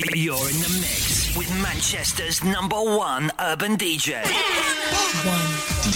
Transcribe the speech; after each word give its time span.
You're 0.00 0.48
in 0.48 0.58
the 0.60 0.78
mix 0.80 1.36
with 1.36 1.50
Manchester's 1.60 2.42
number 2.42 2.80
one 2.80 3.30
urban 3.38 3.76
DJ. 3.76 4.24
One. 5.28 5.50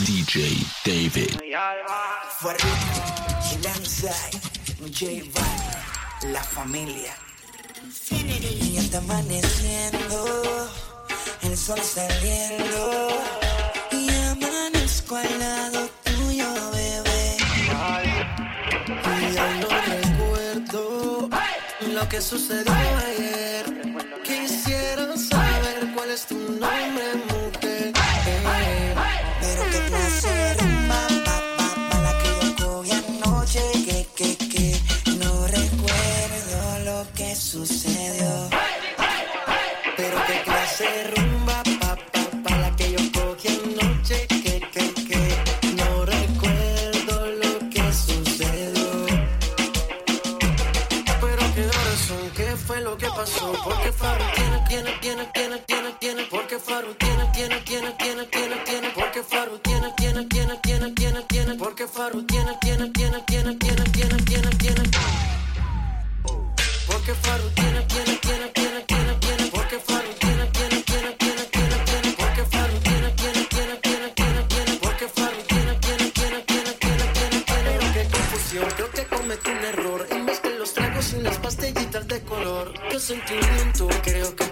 DJ 0.05 0.61
David. 0.85 1.41
La 6.31 6.43
familia. 6.43 7.15
Y 8.11 8.77
está 8.77 8.99
amaneciendo, 8.99 10.69
el 11.43 11.57
sol 11.57 11.81
saliendo. 11.81 13.09
Y 13.91 14.11
amanezco 14.11 15.17
al 15.17 15.39
lado 15.39 15.89
tuyo, 16.05 16.71
bebé. 16.73 17.37
Y 19.33 19.37
aún 19.39 19.61
no 19.61 19.69
recuerdo 19.69 21.31
lo 21.95 22.09
que 22.09 22.21
sucedió 22.21 22.73
ayer. 22.73 23.94
Quisiera 24.95 25.17
saber 25.17 25.93
cuál 25.93 26.11
es 26.11 26.25
tu 26.27 26.37
nombre, 26.37 27.05
mujer. 27.29 27.93
Pero 29.41 29.63
qué 29.73 29.81
clase 29.89 30.29
de 30.29 30.55
rumba, 30.55 31.09
pa, 31.25 31.37
pa, 31.57 31.69
pa, 31.91 31.99
la 31.99 32.19
que 32.19 32.31
yo 32.39 32.65
cogí 32.65 32.93
anoche. 32.93 33.63
Que, 33.85 34.07
que, 34.15 34.37
que, 34.37 34.81
no 35.19 35.49
recuerdo 35.49 36.79
lo 36.85 37.13
que 37.13 37.35
sucedió. 37.35 38.49
Pero 39.97 40.17
qué 40.29 40.43
clase 40.45 40.85
de 40.85 41.03
rumba, 41.11 41.63
pa, 41.81 41.97
pa, 42.13 42.23
pa, 42.45 42.57
la 42.59 42.77
que 42.77 42.93
yo 42.93 43.01
cogí 43.13 43.49
anoche. 43.49 44.27
Que, 44.29 44.61
que, 44.61 44.95
que, 45.09 45.73
no 45.75 46.05
recuerdo 46.05 47.27
lo 47.43 47.59
que 47.69 47.93
sucedió. 47.93 49.07
Pero 51.21 51.43
qué 51.57 51.65
son, 52.07 52.31
qué 52.37 52.57
fue 52.57 52.81
lo 52.81 52.97
que 52.97 53.09
pasó. 53.09 53.53
Porque 53.65 53.91
Faru 53.91 54.24
tiene, 54.75 54.93
tiene, 55.01 55.27
tiene, 55.33 55.59
tiene, 55.67 55.93
tiene. 56.01 56.25
Porque 56.25 56.59
Faru 56.59 56.95
tiene, 56.95 57.25
tiene, 57.33 57.61
tiene, 57.61 57.93
tiene, 57.93 58.25
tiene, 58.27 58.57
tiene. 58.65 58.91
Porque 58.91 59.23
Faru 59.23 59.59
tiene, 59.59 59.93
tiene, 59.97 60.25
tiene, 60.25 60.57
tiene, 60.63 60.91
tiene, 60.91 61.23
tiene. 61.29 61.55
Porque 61.55 61.87
Faru 61.87 62.23
tiene, 62.25 62.59
tiene, 62.61 62.91
tiene, 62.91 63.23
tiene, 63.23 63.55
tiene, 63.55 63.85
tiene, 63.85 64.21
tiene, 64.27 64.51
tiene. 64.59 64.91
Porque 66.89 67.15
Faru 67.15 67.51
tiene, 67.55 67.83
tiene, 67.87 68.17
tiene, 68.17 68.49
tiene, 68.49 68.81
tiene, 68.83 69.15
tiene. 69.21 69.51
Porque 69.53 69.79
Faru 69.79 70.13
tiene, 70.19 70.47
tiene, 70.51 70.83
tiene, 70.83 71.13
tiene, 71.13 71.45
tiene, 71.53 71.77
tiene. 71.85 72.17
Porque 72.19 72.43
tiene, 72.83 73.13
tiene, 73.15 73.31
tiene, 73.31 73.77
tiene, 73.77 74.17
tiene, 74.17 74.49
tiene. 74.49 74.81
Tiene, 75.55 75.79
tiene, 75.79 75.79
tiene, 75.79 76.35
tiene, 76.35 76.75
tiene, 76.75 77.45
tiene, 77.45 77.93
tiene. 77.93 78.11
Confusión, 78.11 78.69
creo 78.75 78.91
que 78.91 79.05
cometí 79.07 79.51
un 79.51 79.65
error. 79.65 80.07
En 80.11 80.27
vez 80.27 80.43
de 80.43 80.59
los 80.59 80.75
tragos 80.75 81.13
y 81.13 81.17
unas 81.17 81.39
pastillitas 81.39 82.09
de 82.09 82.23
color. 82.23 82.75
Qué 82.91 82.99
sentimiento, 82.99 83.89
creo 84.03 84.35
que 84.35 84.44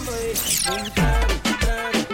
hombre, 0.00 0.32
un 0.68 0.90
tan, 0.94 1.28
tan. 1.60 2.09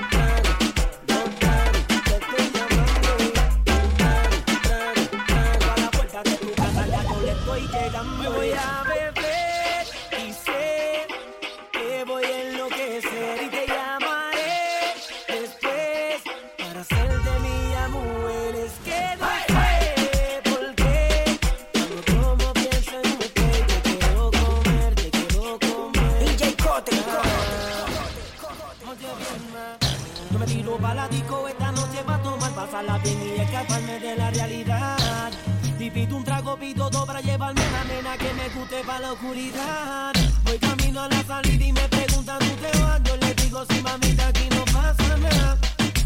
Salgo 30.77 30.95
la 30.95 31.09
disco 31.09 31.49
esta 31.49 31.73
noche 31.73 32.03
va 32.07 32.17
a 32.17 32.23
tomar, 32.23 32.53
pasarla 32.53 32.99
bien 32.99 33.19
y 33.23 33.41
escaparme 33.41 33.99
de 33.99 34.15
la 34.15 34.31
realidad. 34.31 35.31
Y 35.79 35.91
pido 35.91 36.17
un 36.19 36.25
trago, 36.25 36.55
pido 36.59 36.91
todo 36.91 37.07
para 37.07 37.23
llevarme 37.23 37.63
la 37.71 37.85
nena 37.85 38.19
que 38.19 38.35
me 38.35 38.49
guste 38.51 38.83
para 38.85 39.01
la 39.01 39.13
oscuridad. 39.13 40.13
Voy 40.45 40.59
camino 40.59 41.01
a 41.01 41.09
la 41.09 41.23
salida 41.23 41.65
y 41.65 41.73
me 41.73 41.89
preguntan 41.89 42.39
tú 42.41 42.57
te 42.61 42.79
vas. 42.79 43.03
Yo 43.05 43.17
les 43.17 43.37
digo, 43.37 43.65
si 43.71 43.77
sí, 43.77 43.83
mamita, 43.83 44.27
aquí 44.29 44.49
no 44.51 44.65
pasa 44.67 45.17
nada. 45.17 45.59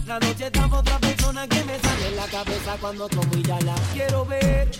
La 0.07 0.21
noche 0.21 0.47
está 0.47 0.67
otra 0.67 0.99
persona 0.99 1.49
que 1.49 1.65
me 1.65 1.79
sale 1.81 2.09
en 2.09 2.17
la 2.17 2.27
cabeza 2.27 2.77
cuando 2.81 3.09
tomo 3.09 3.37
y 3.37 3.43
ya 3.43 3.59
la 3.63 3.75
quiero 3.93 4.25
ver. 4.25 4.71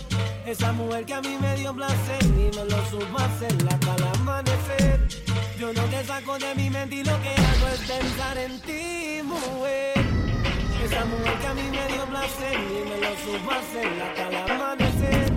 Esa 0.45 0.71
mujer 0.71 1.05
que 1.05 1.13
a 1.15 1.21
mí 1.21 1.37
me 1.41 1.55
dio 1.55 1.73
placer 1.73 2.23
y 2.23 2.55
me 2.55 2.63
lo 2.63 2.85
subo 2.89 3.19
a 3.19 3.25
hasta 3.25 3.47
el 3.47 4.03
amanecer. 4.15 5.20
Yo 5.61 5.71
no 5.73 5.83
te 5.83 6.03
saco 6.03 6.39
de 6.39 6.55
mi 6.55 6.71
mente 6.71 6.95
y 6.95 7.03
lo 7.03 7.21
que 7.21 7.29
hago 7.29 7.67
es 7.71 7.81
pensar 7.81 8.35
en 8.35 8.59
ti, 8.61 9.21
mujer. 9.23 9.93
Esa 10.83 11.05
mujer 11.05 11.37
que 11.39 11.47
a 11.47 11.53
mí 11.53 11.61
me 11.69 11.87
dio 11.93 12.03
placer 12.07 12.57
y 12.57 12.89
me 12.89 12.97
lo 12.97 13.11
supo 13.23 13.51
hasta 13.51 14.27
el 14.27 14.51
amanecer. 14.51 15.31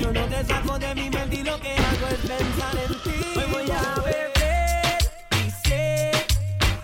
Yo 0.00 0.10
no 0.10 0.24
te 0.24 0.42
saco 0.46 0.78
de 0.78 0.94
mi 0.94 1.10
mente 1.10 1.36
y 1.36 1.42
lo 1.42 1.60
que 1.60 1.72
hago 1.72 2.06
es 2.08 2.18
pensar 2.30 2.76
en 2.78 3.02
ti. 3.02 3.20
Hoy 3.36 3.44
voy 3.52 3.70
a 3.70 4.00
beber 4.00 4.98
y 5.36 5.50
sé 5.68 6.12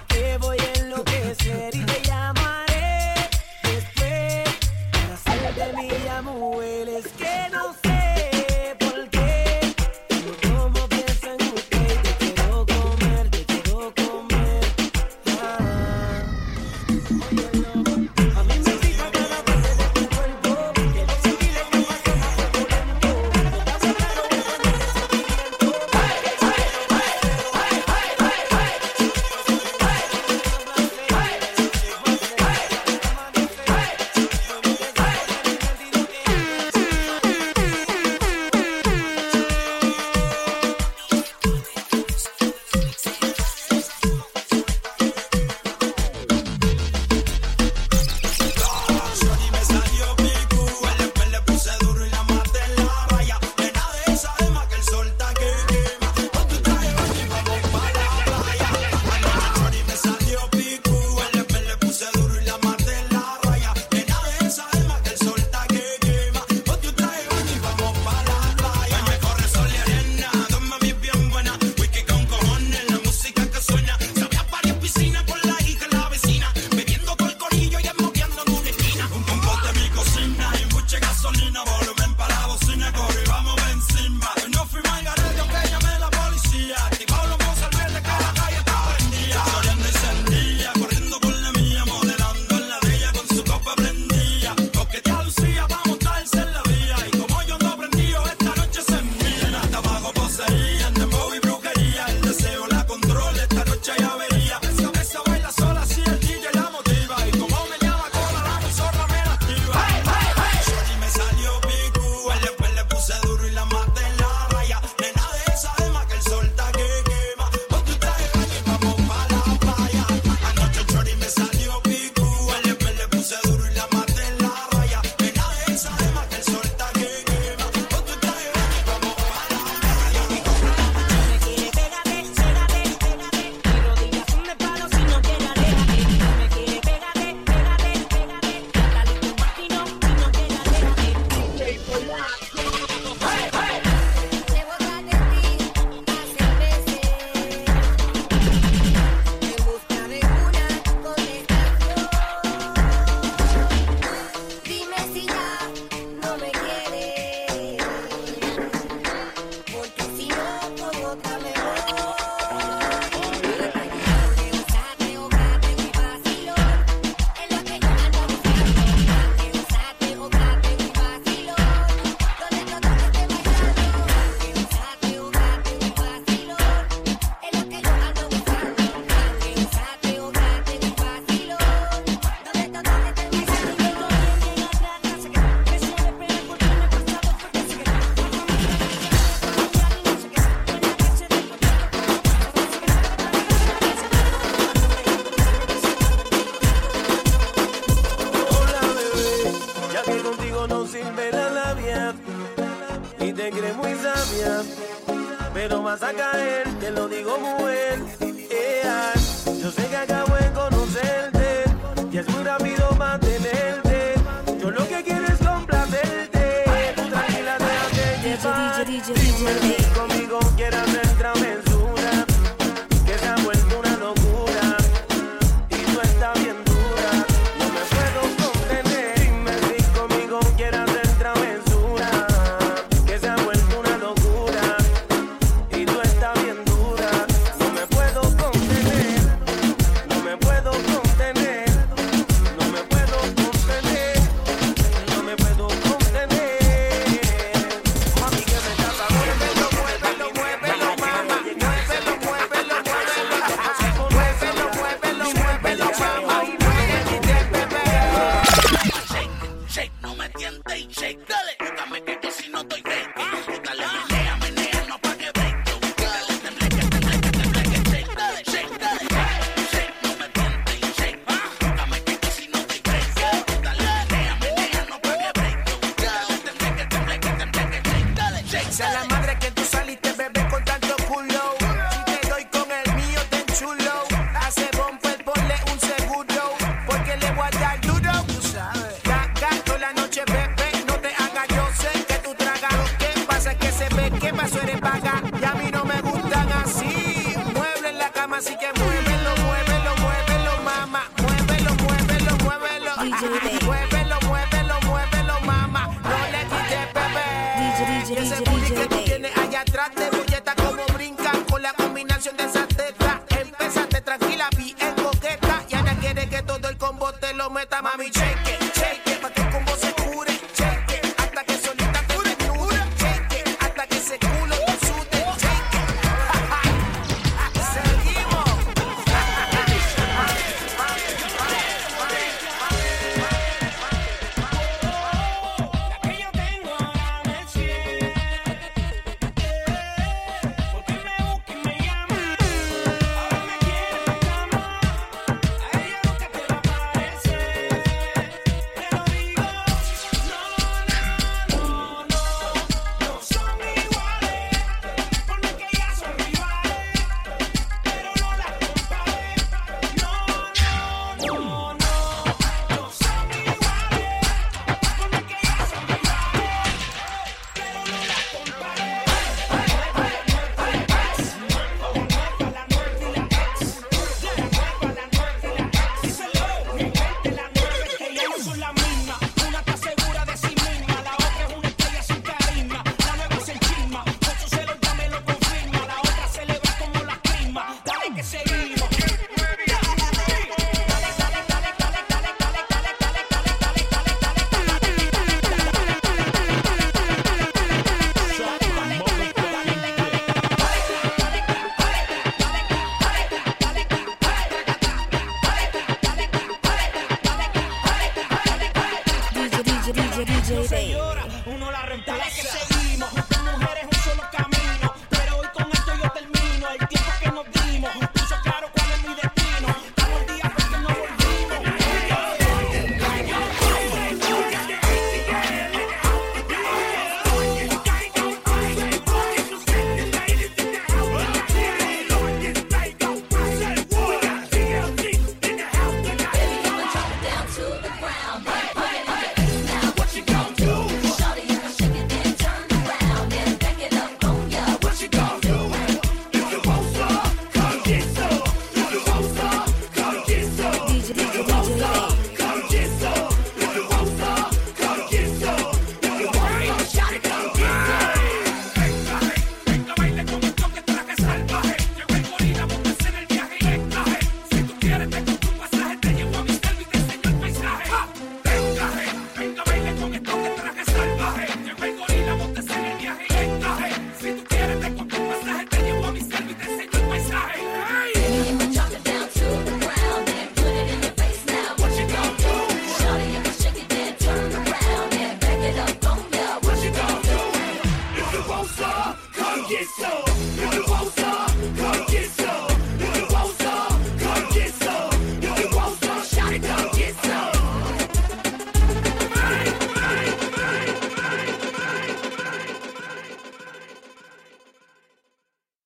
que 0.08 0.36
voy 0.36 0.58
a 0.58 0.72
enloquecer 0.80 1.74
y 1.74 1.86
te 1.86 2.02
llamaré 2.02 3.14
después 3.62 4.44
para 4.92 5.16
ser 5.16 5.54
de 5.54 5.72
mi 5.72 6.08
amor. 6.08 6.62
Es 6.86 7.06
que 7.12 7.33